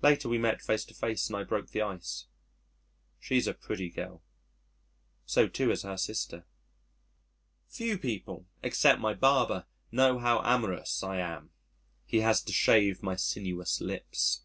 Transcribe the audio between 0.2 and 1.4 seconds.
we met face to face and